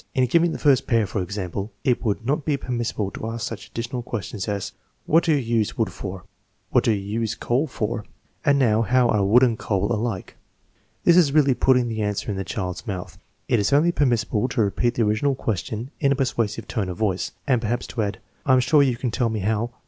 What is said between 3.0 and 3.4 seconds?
to